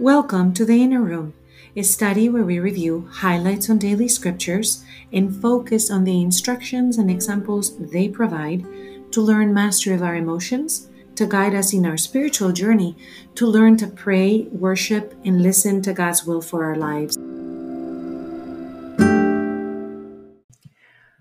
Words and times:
Welcome 0.00 0.54
to 0.54 0.64
the 0.64 0.82
Inner 0.82 1.02
Room, 1.02 1.34
a 1.76 1.82
study 1.82 2.30
where 2.30 2.42
we 2.42 2.58
review 2.58 3.06
highlights 3.12 3.68
on 3.68 3.76
daily 3.76 4.08
scriptures 4.08 4.82
and 5.12 5.36
focus 5.42 5.90
on 5.90 6.04
the 6.04 6.22
instructions 6.22 6.96
and 6.96 7.10
examples 7.10 7.76
they 7.76 8.08
provide 8.08 8.64
to 9.12 9.20
learn 9.20 9.52
mastery 9.52 9.94
of 9.94 10.02
our 10.02 10.16
emotions, 10.16 10.88
to 11.16 11.26
guide 11.26 11.54
us 11.54 11.74
in 11.74 11.84
our 11.84 11.98
spiritual 11.98 12.50
journey, 12.50 12.96
to 13.34 13.46
learn 13.46 13.76
to 13.76 13.86
pray, 13.88 14.48
worship, 14.52 15.12
and 15.22 15.42
listen 15.42 15.82
to 15.82 15.92
God's 15.92 16.24
will 16.24 16.40
for 16.40 16.64
our 16.64 16.76
lives. 16.76 17.18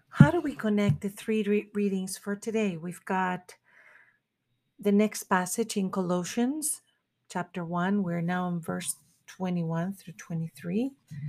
How 0.08 0.32
do 0.32 0.40
we 0.40 0.56
connect 0.56 1.02
the 1.02 1.10
three 1.10 1.44
re- 1.44 1.70
readings 1.74 2.18
for 2.18 2.38
today? 2.38 2.78
We've 2.78 3.04
got 3.04 3.56
the 4.80 4.94
next 4.94 5.24
passage 5.24 5.76
in 5.76 5.92
Colossians 5.92 6.80
chapter 7.30 7.64
1. 7.64 8.04
We're 8.04 8.22
now 8.22 8.48
in 8.50 8.60
verse 8.60 8.96
21 9.28 9.94
through 9.94 10.14
23. 10.14 10.92
Mm-hmm. 10.92 11.28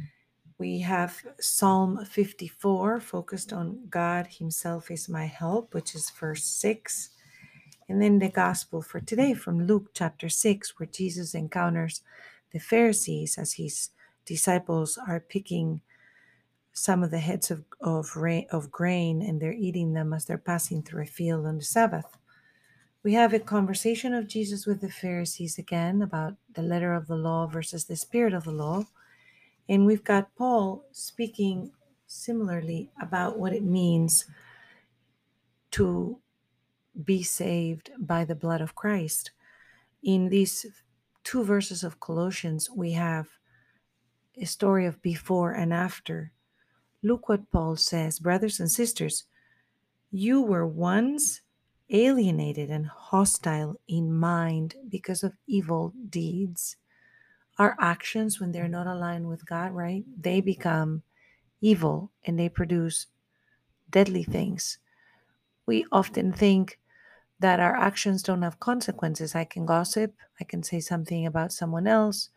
We 0.58 0.80
have 0.80 1.22
Psalm 1.40 2.04
54, 2.04 3.00
focused 3.00 3.52
on 3.52 3.86
God 3.88 4.26
Himself 4.26 4.90
is 4.90 5.08
my 5.08 5.26
help, 5.26 5.72
which 5.72 5.94
is 5.94 6.10
verse 6.10 6.44
6. 6.44 7.10
And 7.88 8.00
then 8.00 8.18
the 8.18 8.28
gospel 8.28 8.82
for 8.82 9.00
today 9.00 9.34
from 9.34 9.66
Luke 9.66 9.90
chapter 9.94 10.28
6, 10.28 10.78
where 10.78 10.88
Jesus 10.90 11.34
encounters 11.34 12.02
the 12.52 12.58
Pharisees 12.58 13.38
as 13.38 13.54
his 13.54 13.90
disciples 14.26 14.98
are 15.08 15.20
picking 15.20 15.80
some 16.72 17.02
of 17.02 17.10
the 17.10 17.18
heads 17.18 17.50
of, 17.50 17.64
of, 17.80 18.16
of 18.52 18.70
grain 18.70 19.22
and 19.22 19.40
they're 19.40 19.52
eating 19.52 19.92
them 19.92 20.12
as 20.12 20.24
they're 20.24 20.38
passing 20.38 20.82
through 20.82 21.02
a 21.02 21.06
field 21.06 21.46
on 21.46 21.58
the 21.58 21.64
Sabbath. 21.64 22.16
We 23.02 23.14
have 23.14 23.32
a 23.32 23.40
conversation 23.40 24.12
of 24.12 24.28
Jesus 24.28 24.66
with 24.66 24.82
the 24.82 24.90
Pharisees 24.90 25.56
again 25.56 26.02
about 26.02 26.34
the 26.52 26.60
letter 26.60 26.92
of 26.92 27.06
the 27.06 27.16
law 27.16 27.46
versus 27.46 27.84
the 27.84 27.96
spirit 27.96 28.34
of 28.34 28.44
the 28.44 28.52
law. 28.52 28.88
And 29.70 29.86
we've 29.86 30.04
got 30.04 30.34
Paul 30.36 30.84
speaking 30.92 31.72
similarly 32.06 32.90
about 33.00 33.38
what 33.38 33.54
it 33.54 33.62
means 33.62 34.26
to 35.70 36.18
be 37.02 37.22
saved 37.22 37.90
by 37.98 38.26
the 38.26 38.34
blood 38.34 38.60
of 38.60 38.74
Christ. 38.74 39.30
In 40.02 40.28
these 40.28 40.66
two 41.24 41.42
verses 41.42 41.82
of 41.82 42.00
Colossians, 42.00 42.68
we 42.68 42.92
have 42.92 43.28
a 44.36 44.44
story 44.44 44.84
of 44.84 45.00
before 45.00 45.52
and 45.52 45.72
after. 45.72 46.32
Look 47.02 47.30
what 47.30 47.50
Paul 47.50 47.76
says, 47.76 48.18
brothers 48.18 48.60
and 48.60 48.70
sisters, 48.70 49.24
you 50.10 50.42
were 50.42 50.66
once 50.66 51.40
alienated 51.90 52.70
and 52.70 52.86
hostile 52.86 53.76
in 53.88 54.12
mind 54.12 54.76
because 54.88 55.22
of 55.22 55.36
evil 55.46 55.92
deeds. 56.08 56.76
Our 57.58 57.76
actions, 57.80 58.40
when 58.40 58.52
they're 58.52 58.68
not 58.68 58.86
aligned 58.88 59.28
with 59.28 59.46
God, 59.46 59.72
right, 59.72 60.04
they 60.20 60.40
become 60.40 61.02
evil 61.60 62.12
and 62.24 62.38
they 62.38 62.48
produce 62.48 63.06
deadly 63.90 64.24
things. 64.24 64.78
We 65.66 65.86
often 65.92 66.32
think 66.32 66.78
that 67.40 67.60
our 67.60 67.76
actions 67.76 68.22
don't 68.22 68.42
have 68.42 68.60
consequences. 68.60 69.34
I 69.34 69.44
can 69.44 69.66
gossip, 69.66 70.14
I 70.40 70.44
can 70.44 70.62
say 70.62 70.80
something 70.80 71.26
about 71.26 71.52
someone 71.52 71.86
else 71.86 72.30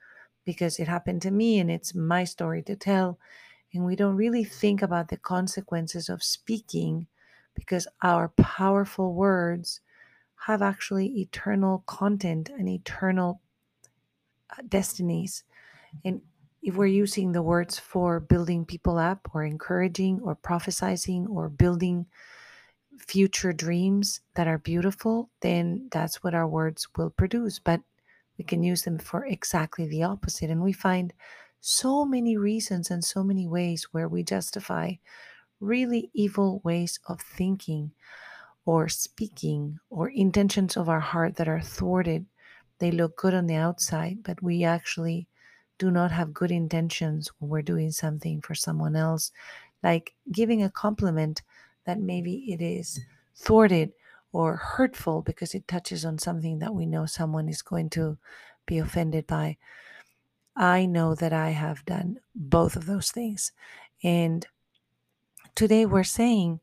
because 0.45 0.79
it 0.79 0.87
happened 0.87 1.21
to 1.23 1.31
me 1.31 1.59
and 1.59 1.71
it's 1.71 1.95
my 1.95 2.23
story 2.23 2.63
to 2.63 2.75
tell. 2.75 3.19
And 3.73 3.85
we 3.85 3.95
don't 3.95 4.15
really 4.17 4.43
think 4.43 4.81
about 4.81 5.09
the 5.09 5.17
consequences 5.17 6.09
of 6.09 6.23
speaking 6.23 7.07
because 7.55 7.87
our 8.01 8.29
powerful 8.29 9.13
words 9.13 9.81
have 10.45 10.61
actually 10.61 11.07
eternal 11.21 11.83
content 11.85 12.49
and 12.49 12.67
eternal 12.67 13.41
uh, 14.49 14.61
destinies. 14.67 15.43
And 16.03 16.21
if 16.61 16.75
we're 16.75 16.85
using 16.85 17.31
the 17.31 17.41
words 17.41 17.79
for 17.79 18.19
building 18.19 18.65
people 18.65 18.97
up 18.97 19.29
or 19.33 19.43
encouraging 19.43 20.21
or 20.21 20.35
prophesizing 20.35 21.29
or 21.29 21.49
building 21.49 22.05
future 22.97 23.53
dreams 23.53 24.21
that 24.35 24.47
are 24.47 24.57
beautiful, 24.57 25.29
then 25.41 25.87
that's 25.91 26.23
what 26.23 26.33
our 26.33 26.47
words 26.47 26.87
will 26.97 27.09
produce. 27.09 27.59
But 27.59 27.81
we 28.37 28.43
can 28.43 28.63
use 28.63 28.83
them 28.83 28.97
for 28.97 29.25
exactly 29.25 29.87
the 29.87 30.03
opposite. 30.03 30.49
And 30.49 30.61
we 30.61 30.73
find 30.73 31.13
so 31.59 32.05
many 32.05 32.35
reasons 32.35 32.91
and 32.91 33.03
so 33.03 33.23
many 33.23 33.47
ways 33.47 33.87
where 33.91 34.07
we 34.07 34.23
justify 34.23 34.93
really 35.63 36.09
evil 36.13 36.61
ways 36.63 36.99
of 37.07 37.21
thinking 37.21 37.91
or 38.65 38.89
speaking 38.89 39.79
or 39.89 40.09
intentions 40.09 40.77
of 40.77 40.89
our 40.89 40.99
heart 40.99 41.35
that 41.35 41.47
are 41.47 41.61
thwarted. 41.61 42.25
They 42.79 42.91
look 42.91 43.17
good 43.17 43.33
on 43.33 43.47
the 43.47 43.55
outside, 43.55 44.23
but 44.23 44.41
we 44.41 44.63
actually 44.63 45.27
do 45.77 45.91
not 45.91 46.11
have 46.11 46.33
good 46.33 46.51
intentions 46.51 47.31
when 47.39 47.49
we're 47.49 47.61
doing 47.61 47.91
something 47.91 48.41
for 48.41 48.55
someone 48.55 48.95
else, 48.95 49.31
like 49.81 50.13
giving 50.31 50.63
a 50.63 50.69
compliment 50.69 51.41
that 51.85 51.99
maybe 51.99 52.51
it 52.53 52.61
is 52.61 52.99
thwarted 53.35 53.91
or 54.31 54.55
hurtful 54.55 55.21
because 55.21 55.53
it 55.53 55.67
touches 55.67 56.05
on 56.05 56.17
something 56.17 56.59
that 56.59 56.73
we 56.73 56.85
know 56.85 57.05
someone 57.05 57.49
is 57.49 57.61
going 57.61 57.89
to 57.89 58.17
be 58.65 58.77
offended 58.77 59.27
by. 59.27 59.57
I 60.55 60.85
know 60.85 61.15
that 61.15 61.33
I 61.33 61.49
have 61.49 61.85
done 61.85 62.19
both 62.35 62.75
of 62.75 62.85
those 62.85 63.11
things. 63.11 63.51
And 64.03 64.45
today 65.55 65.85
we're 65.85 66.03
saying, 66.03 66.59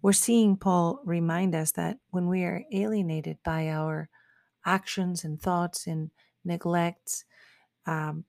we're 0.00 0.12
seeing 0.12 0.56
Paul 0.56 1.00
remind 1.04 1.54
us 1.54 1.72
that 1.72 1.98
when 2.10 2.28
we 2.28 2.42
are 2.44 2.64
alienated 2.72 3.38
by 3.44 3.68
our 3.68 4.08
actions 4.66 5.24
and 5.24 5.40
thoughts 5.40 5.86
and 5.86 6.10
neglects, 6.44 7.24
um, 7.86 8.24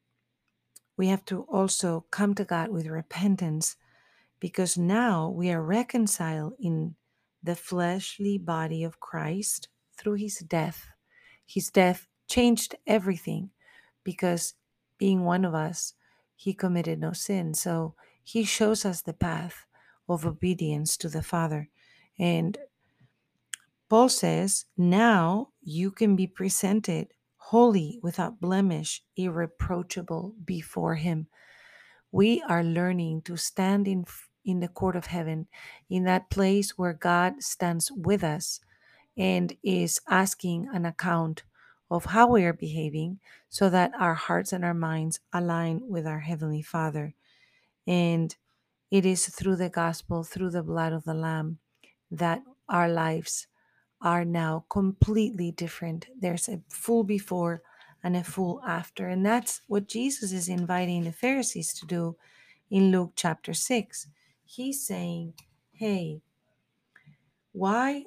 we 0.98 1.08
have 1.08 1.26
to 1.26 1.42
also 1.44 2.06
come 2.12 2.36
to 2.36 2.46
God 2.46 2.70
with 2.70 2.86
repentance 2.86 3.76
because 4.40 4.78
now 4.78 5.30
we 5.30 5.52
are 5.52 5.64
reconciled 5.64 6.54
in 6.60 6.96
the 7.42 7.56
fleshly 7.56 8.38
body 8.38 8.84
of 8.84 9.00
Christ 9.00 9.68
through 9.98 10.16
his 10.16 10.38
death. 10.40 10.88
His 11.46 11.70
death 11.70 12.08
changed 12.28 12.76
everything 12.86 13.50
because 14.04 14.54
being 14.98 15.24
one 15.24 15.44
of 15.44 15.56
us, 15.56 15.94
he 16.36 16.54
committed 16.54 17.00
no 17.00 17.14
sin. 17.14 17.54
So 17.54 17.96
he 18.24 18.44
shows 18.44 18.86
us 18.86 19.02
the 19.02 19.14
path 19.14 19.66
of 20.08 20.26
obedience 20.26 20.98
to 20.98 21.10
the 21.10 21.24
Father. 21.24 21.70
And 22.20 22.58
Paul 23.90 24.10
says, 24.10 24.66
now 24.78 25.50
you 25.62 25.92
can 25.92 26.16
be 26.16 26.28
presented 26.28 27.14
holy, 27.38 28.00
without 28.02 28.40
blemish, 28.40 29.04
irreproachable 29.16 30.34
before 30.44 30.96
Him. 30.96 31.28
We 32.12 32.42
are 32.48 32.64
learning 32.64 33.24
to 33.24 33.38
stand 33.38 33.88
in, 33.88 34.06
in 34.46 34.60
the 34.60 34.68
court 34.68 34.96
of 34.96 35.08
heaven, 35.08 35.48
in 35.90 36.06
that 36.06 36.30
place 36.30 36.78
where 36.78 36.94
God 36.94 37.44
stands 37.44 37.92
with 37.92 38.24
us 38.24 38.60
and 39.18 39.56
is 39.62 40.00
asking 40.10 40.70
an 40.74 40.86
account 40.86 41.44
of 41.92 42.06
how 42.06 42.28
we 42.28 42.44
are 42.44 42.54
behaving 42.54 43.20
so 43.50 43.70
that 43.70 43.92
our 44.00 44.16
hearts 44.16 44.54
and 44.54 44.66
our 44.66 44.74
minds 44.74 45.20
align 45.32 45.82
with 45.88 46.08
our 46.08 46.22
Heavenly 46.22 46.64
Father. 46.64 47.14
And 47.86 48.36
it 48.94 49.08
is 49.08 49.26
through 49.26 49.56
the 49.56 49.70
gospel, 49.70 50.24
through 50.24 50.52
the 50.52 50.62
blood 50.62 50.94
of 50.94 51.04
the 51.04 51.16
Lamb, 51.16 51.58
that 52.12 52.44
our 52.70 52.88
lives 52.88 53.48
are 54.00 54.24
now 54.24 54.66
completely 54.70 55.50
different. 55.50 56.06
There's 56.16 56.48
a 56.48 56.62
full 56.70 57.04
before 57.04 57.64
and 58.04 58.16
a 58.16 58.24
full 58.24 58.62
after. 58.64 59.08
And 59.08 59.26
that's 59.26 59.62
what 59.66 59.88
Jesus 59.88 60.32
is 60.32 60.48
inviting 60.48 61.06
the 61.06 61.12
Pharisees 61.12 61.74
to 61.80 61.88
do 61.88 62.18
in 62.70 62.92
Luke 62.92 63.14
chapter 63.16 63.52
6. 63.52 64.06
He's 64.46 64.86
saying, 64.86 65.34
hey, 65.72 66.22
why? 67.52 68.04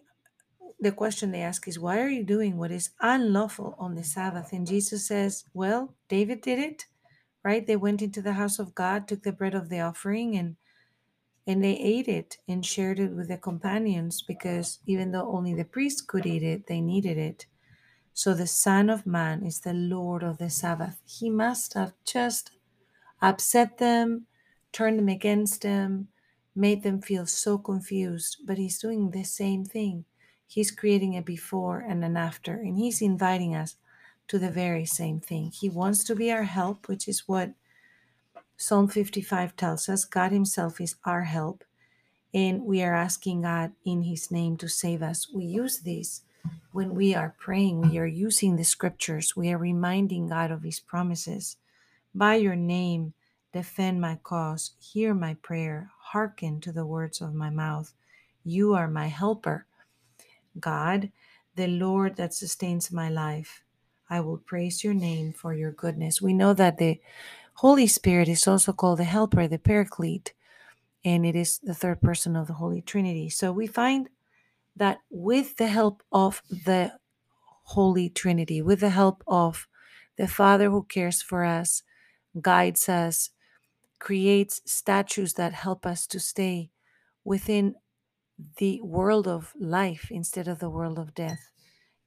The 0.79 0.93
question 0.93 1.33
they 1.33 1.43
ask 1.43 1.67
is, 1.67 1.81
why 1.81 1.99
are 1.99 2.09
you 2.09 2.23
doing 2.23 2.59
what 2.59 2.71
is 2.71 2.91
unlawful 3.01 3.75
on 3.77 3.97
the 3.97 4.05
Sabbath? 4.05 4.53
And 4.53 4.65
Jesus 4.65 5.09
says, 5.09 5.47
well, 5.53 5.97
David 6.09 6.43
did 6.43 6.61
it, 6.61 6.87
right? 7.43 7.67
They 7.67 7.75
went 7.75 8.03
into 8.03 8.23
the 8.23 8.35
house 8.35 8.61
of 8.61 8.77
God, 8.77 9.09
took 9.09 9.25
the 9.25 9.33
bread 9.33 9.57
of 9.57 9.69
the 9.69 9.81
offering, 9.81 10.37
and 10.37 10.55
and 11.47 11.63
they 11.63 11.77
ate 11.79 12.09
it 12.09 12.39
and 12.49 12.65
shared 12.67 12.99
it 12.99 13.13
with 13.13 13.29
their 13.29 13.39
companions 13.39 14.23
because 14.23 14.81
even 14.87 15.13
though 15.13 15.31
only 15.31 15.55
the 15.55 15.65
priests 15.65 16.01
could 16.03 16.27
eat 16.27 16.43
it, 16.43 16.67
they 16.67 16.81
needed 16.81 17.19
it. 17.19 17.47
So 18.15 18.35
the 18.35 18.47
Son 18.49 18.91
of 18.91 19.07
Man 19.07 19.45
is 19.45 19.61
the 19.61 19.75
Lord 19.75 20.23
of 20.25 20.39
the 20.39 20.51
Sabbath. 20.51 21.03
He 21.07 21.31
must 21.31 21.75
have 21.75 21.95
just 22.05 22.53
upset 23.21 23.79
them, 23.79 24.27
turned 24.73 24.99
them 24.99 25.09
against 25.09 25.63
them, 25.63 26.09
made 26.55 26.83
them 26.83 27.01
feel 27.01 27.27
so 27.27 27.59
confused. 27.59 28.39
But 28.45 28.59
he's 28.59 28.79
doing 28.79 29.11
the 29.11 29.25
same 29.25 29.65
thing. 29.65 30.05
He's 30.47 30.71
creating 30.71 31.17
a 31.17 31.23
before 31.23 31.81
and 31.81 32.05
an 32.05 32.17
after, 32.17 32.55
and 32.55 32.79
he's 32.79 33.03
inviting 33.03 33.55
us 33.55 33.77
to 34.29 34.39
the 34.39 34.51
very 34.51 34.85
same 34.87 35.21
thing. 35.21 35.51
He 35.53 35.69
wants 35.69 36.05
to 36.05 36.15
be 36.15 36.31
our 36.33 36.45
help, 36.45 36.89
which 36.89 37.09
is 37.09 37.29
what 37.29 37.55
Psalm 38.57 38.89
55 38.89 39.57
tells 39.57 39.89
us 39.89 40.05
God 40.05 40.33
Himself 40.33 40.81
is 40.81 40.97
our 41.05 41.25
help, 41.25 41.65
and 42.33 42.63
we 42.65 42.83
are 42.83 42.95
asking 42.95 43.43
God 43.43 43.73
in 43.85 44.03
His 44.03 44.31
name 44.31 44.57
to 44.59 44.69
save 44.69 45.03
us. 45.03 45.29
We 45.33 45.45
use 45.45 45.81
this 45.81 46.23
when 46.73 46.95
we 46.95 47.15
are 47.15 47.35
praying, 47.39 47.81
we 47.81 47.99
are 47.99 48.07
using 48.07 48.57
the 48.57 48.65
scriptures, 48.65 49.35
we 49.35 49.51
are 49.51 49.59
reminding 49.59 50.29
God 50.29 50.51
of 50.51 50.63
his 50.63 50.79
promises. 50.79 51.57
By 52.15 52.37
your 52.37 52.57
name, 52.57 53.15
defend 53.53 54.01
my 54.01 54.19
cause, 54.23 54.73
hear 54.79 55.15
my 55.15 55.35
prayer, 55.35 55.91
hearken 55.99 56.61
to 56.61 56.73
the 56.73 56.85
words 56.85 57.21
of 57.21 57.35
my 57.35 57.51
mouth. 57.51 57.95
You 58.45 58.75
are 58.75 58.89
my 58.89 59.07
helper. 59.07 59.67
God, 60.61 61.11
the 61.55 61.67
Lord 61.67 62.17
that 62.17 62.35
sustains 62.35 62.93
my 62.93 63.09
life. 63.09 63.63
I 64.09 64.21
will 64.21 64.39
praise 64.39 64.85
your 64.85 64.95
name 64.95 65.33
for 65.33 65.55
your 65.55 65.73
goodness. 65.73 66.23
We 66.23 66.35
know 66.35 66.53
that 66.55 66.79
the 66.79 67.01
Holy 67.57 67.87
Spirit 67.87 68.29
is 68.29 68.47
also 68.47 68.73
called 68.73 68.99
the 68.99 69.05
helper, 69.05 69.49
the 69.49 69.59
paraclete, 69.59 70.35
and 71.03 71.25
it 71.25 71.35
is 71.35 71.59
the 71.63 71.75
third 71.75 72.03
person 72.03 72.37
of 72.37 72.47
the 72.47 72.55
Holy 72.55 72.83
Trinity. 72.83 73.31
So 73.31 73.51
we 73.51 73.67
find 73.67 74.11
that 74.77 74.99
with 75.09 75.57
the 75.57 75.69
help 75.69 76.03
of 76.13 76.43
the 76.51 76.93
Holy 77.63 78.11
Trinity, 78.11 78.61
with 78.61 78.81
the 78.81 78.91
help 78.91 79.25
of 79.27 79.69
the 80.19 80.29
Father 80.29 80.69
who 80.69 80.83
cares 80.85 81.23
for 81.23 81.45
us, 81.45 81.83
guides 82.43 82.91
us, 82.91 83.31
creates 83.99 84.61
statues 84.67 85.33
that 85.35 85.55
help 85.55 85.87
us 85.87 86.07
to 86.09 86.21
stay 86.21 86.71
within 87.25 87.75
the 88.59 88.83
world 88.83 89.27
of 89.27 89.55
life 89.59 90.09
instead 90.11 90.47
of 90.47 90.59
the 90.59 90.69
world 90.69 90.99
of 90.99 91.15
death. 91.15 91.51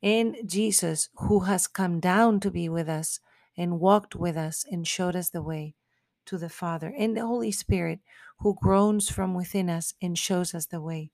And 0.03 0.35
Jesus, 0.45 1.09
who 1.15 1.41
has 1.41 1.65
come 1.65 1.99
down 1.99 2.39
to 2.41 2.51
be 2.51 2.69
with 2.69 2.87
us 2.87 3.19
and 3.59 3.81
walked 3.81 4.15
with 4.15 4.37
us 4.37 4.65
and 4.71 4.87
showed 4.87 5.17
us 5.17 5.29
the 5.29 5.43
way 5.43 5.75
to 6.25 6.37
the 6.37 6.49
Father, 6.49 6.93
and 6.97 7.17
the 7.17 7.25
Holy 7.27 7.51
Spirit, 7.51 7.99
who 8.39 8.55
groans 8.61 9.09
from 9.09 9.33
within 9.35 9.69
us 9.69 9.93
and 10.01 10.17
shows 10.17 10.55
us 10.55 10.67
the 10.67 10.79
way. 10.79 11.11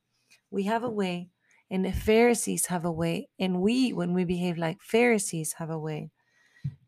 We 0.52 0.64
have 0.64 0.84
a 0.84 0.90
way, 0.90 1.30
and 1.72 1.84
the 1.84 1.92
Pharisees 1.92 2.68
have 2.68 2.86
a 2.86 2.92
way, 2.92 3.30
and 3.40 3.62
we, 3.62 3.92
when 3.94 4.14
we 4.14 4.26
behave 4.26 4.60
like 4.60 4.80
Pharisees, 4.82 5.54
have 5.54 5.72
a 5.72 5.80
way 5.80 6.12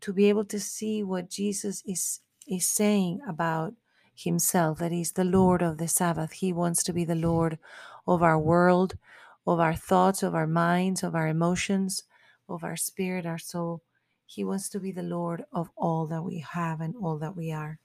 to 0.02 0.14
be 0.14 0.30
able 0.30 0.46
to 0.46 0.60
see 0.60 1.04
what 1.04 1.30
Jesus 1.30 1.82
is 1.86 2.22
is 2.48 2.68
saying 2.68 3.20
about 3.28 3.74
himself 4.16 4.80
that 4.80 4.92
he's 4.92 5.14
the 5.14 5.24
Lord 5.24 5.62
of 5.62 5.80
the 5.80 5.88
Sabbath. 5.88 6.34
He 6.34 6.54
wants 6.54 6.84
to 6.84 6.94
be 6.94 7.04
the 7.04 7.16
Lord 7.16 7.58
of 8.08 8.24
our 8.24 8.40
world, 8.40 8.96
of 9.46 9.60
our 9.60 9.76
thoughts, 9.76 10.24
of 10.24 10.36
our 10.36 10.48
minds, 10.48 11.04
of 11.04 11.16
our 11.16 11.28
emotions, 11.28 12.04
of 12.48 12.64
our 12.64 12.78
spirit, 12.78 13.26
our 13.26 13.38
soul. 13.40 13.82
He 14.30 14.44
wants 14.44 14.68
to 14.70 14.80
be 14.80 14.92
the 14.92 15.04
Lord 15.04 15.46
of 15.54 15.72
all 15.78 16.06
that 16.08 16.22
we 16.22 16.40
have 16.40 16.82
and 16.82 16.96
all 16.98 17.18
that 17.18 17.36
we 17.36 17.52
are. 17.52 17.80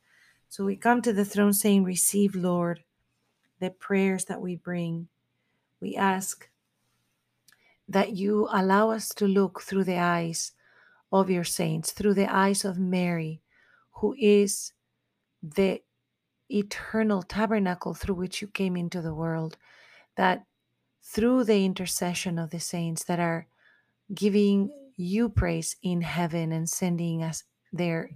So 0.48 0.64
we 0.64 0.76
come 0.76 1.00
to 1.02 1.12
the 1.12 1.24
throne 1.24 1.52
saying, 1.52 1.84
Receive, 1.84 2.34
Lord, 2.34 2.82
the 3.60 3.70
prayers 3.70 4.24
that 4.24 4.40
we 4.40 4.56
bring. 4.56 5.08
We 5.80 5.94
ask 5.94 6.50
that 7.88 8.16
you 8.16 8.48
allow 8.50 8.90
us 8.90 9.10
to 9.14 9.26
look 9.26 9.62
through 9.62 9.84
the 9.84 9.98
eyes 9.98 10.52
of 11.12 11.30
your 11.30 11.44
saints, 11.44 11.92
through 11.92 12.14
the 12.14 12.30
eyes 12.30 12.64
of 12.64 12.76
Mary, 12.76 13.40
who 13.92 14.16
is 14.18 14.72
the 15.42 15.80
eternal 16.50 17.22
tabernacle 17.22 17.94
through 17.94 18.16
which 18.16 18.42
you 18.42 18.48
came 18.48 18.76
into 18.76 19.00
the 19.00 19.14
world, 19.14 19.56
that 20.16 20.44
through 21.02 21.44
the 21.44 21.64
intercession 21.64 22.36
of 22.36 22.50
the 22.50 22.60
saints 22.60 23.04
that 23.04 23.20
are 23.20 23.46
giving 24.12 24.70
you 24.96 25.28
praise 25.28 25.76
in 25.82 26.00
heaven 26.00 26.52
and 26.52 26.68
sending 26.68 27.22
us 27.22 27.44
their 27.72 28.10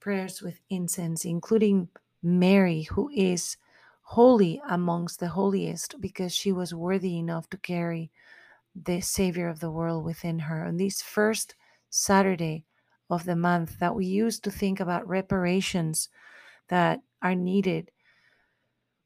prayers 0.00 0.42
with 0.42 0.60
incense, 0.70 1.24
including 1.24 1.88
Mary, 2.22 2.82
who 2.82 3.08
is 3.14 3.56
holy 4.02 4.60
amongst 4.68 5.20
the 5.20 5.28
holiest 5.28 6.00
because 6.00 6.34
she 6.34 6.52
was 6.52 6.74
worthy 6.74 7.18
enough 7.18 7.48
to 7.50 7.56
carry 7.58 8.10
the 8.74 9.00
Savior 9.00 9.48
of 9.48 9.60
the 9.60 9.70
world 9.70 10.04
within 10.04 10.38
her. 10.38 10.64
On 10.64 10.76
this 10.76 11.02
first 11.02 11.54
Saturday 11.90 12.64
of 13.10 13.24
the 13.24 13.36
month, 13.36 13.78
that 13.78 13.94
we 13.94 14.06
use 14.06 14.38
to 14.40 14.50
think 14.50 14.80
about 14.80 15.06
reparations 15.06 16.08
that 16.68 17.00
are 17.22 17.34
needed 17.34 17.90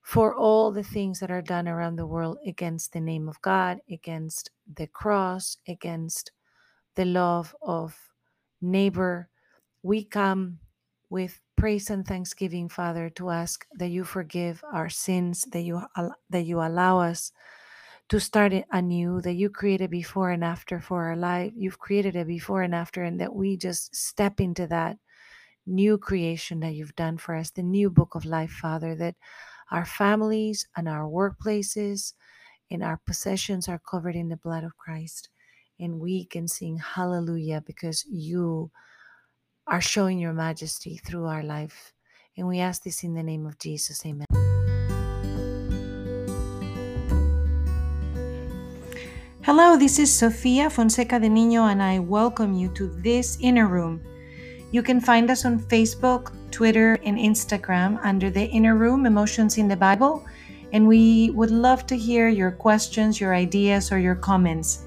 for 0.02 0.34
all 0.34 0.72
the 0.72 0.82
things 0.82 1.20
that 1.20 1.30
are 1.30 1.42
done 1.42 1.68
around 1.68 1.96
the 1.96 2.06
world 2.06 2.38
against 2.46 2.92
the 2.92 3.00
name 3.00 3.28
of 3.28 3.40
God, 3.40 3.78
against 3.90 4.50
the 4.74 4.88
cross, 4.88 5.56
against 5.68 6.32
the 6.94 7.04
love 7.04 7.54
of 7.62 7.96
neighbor. 8.60 9.28
We 9.82 10.04
come 10.04 10.58
with 11.10 11.40
praise 11.56 11.90
and 11.90 12.06
thanksgiving, 12.06 12.68
Father, 12.68 13.10
to 13.10 13.30
ask 13.30 13.66
that 13.74 13.88
you 13.88 14.04
forgive 14.04 14.62
our 14.72 14.88
sins, 14.88 15.44
that 15.52 15.62
you 15.62 15.82
that 16.30 16.46
you 16.46 16.60
allow 16.60 17.00
us 17.00 17.32
to 18.08 18.20
start 18.20 18.52
it 18.52 18.66
anew, 18.72 19.20
that 19.22 19.34
you 19.34 19.48
created 19.48 19.90
before 19.90 20.30
and 20.30 20.44
after 20.44 20.80
for 20.80 21.04
our 21.04 21.16
life. 21.16 21.52
You've 21.56 21.78
created 21.78 22.16
a 22.16 22.24
before 22.24 22.62
and 22.62 22.74
after, 22.74 23.02
and 23.02 23.20
that 23.20 23.34
we 23.34 23.56
just 23.56 23.94
step 23.94 24.40
into 24.40 24.66
that 24.68 24.98
new 25.66 25.96
creation 25.96 26.60
that 26.60 26.74
you've 26.74 26.96
done 26.96 27.16
for 27.16 27.34
us, 27.36 27.50
the 27.50 27.62
new 27.62 27.88
book 27.90 28.14
of 28.14 28.24
life, 28.24 28.50
Father, 28.50 28.94
that 28.96 29.14
our 29.70 29.84
families 29.86 30.66
and 30.76 30.88
our 30.88 31.04
workplaces 31.04 32.14
and 32.70 32.82
our 32.82 33.00
possessions 33.06 33.68
are 33.68 33.78
covered 33.78 34.16
in 34.16 34.28
the 34.28 34.36
blood 34.36 34.64
of 34.64 34.76
Christ. 34.76 35.28
And 35.82 35.98
we 35.98 36.26
can 36.26 36.46
sing 36.46 36.78
hallelujah 36.78 37.60
because 37.66 38.06
you 38.08 38.70
are 39.66 39.80
showing 39.80 40.20
your 40.20 40.32
majesty 40.32 41.00
through 41.04 41.26
our 41.26 41.42
life. 41.42 41.92
And 42.36 42.46
we 42.46 42.60
ask 42.60 42.84
this 42.84 43.02
in 43.02 43.14
the 43.14 43.22
name 43.24 43.46
of 43.46 43.58
Jesus. 43.58 44.06
Amen. 44.06 44.26
Hello, 49.42 49.76
this 49.76 49.98
is 49.98 50.14
Sofia 50.14 50.70
Fonseca 50.70 51.18
de 51.18 51.26
Niño, 51.26 51.72
and 51.72 51.82
I 51.82 51.98
welcome 51.98 52.54
you 52.54 52.68
to 52.74 52.86
this 53.02 53.36
inner 53.40 53.66
room. 53.66 54.00
You 54.70 54.84
can 54.84 55.00
find 55.00 55.32
us 55.32 55.44
on 55.44 55.58
Facebook, 55.58 56.30
Twitter, 56.52 56.96
and 57.04 57.18
Instagram 57.18 57.98
under 58.04 58.30
the 58.30 58.44
Inner 58.44 58.76
Room 58.76 59.04
Emotions 59.04 59.58
in 59.58 59.66
the 59.66 59.76
Bible, 59.76 60.24
and 60.72 60.86
we 60.86 61.30
would 61.30 61.50
love 61.50 61.88
to 61.88 61.96
hear 61.96 62.28
your 62.28 62.52
questions, 62.52 63.20
your 63.20 63.34
ideas, 63.34 63.90
or 63.90 63.98
your 63.98 64.14
comments. 64.14 64.86